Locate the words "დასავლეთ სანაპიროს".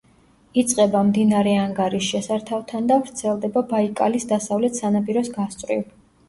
4.33-5.31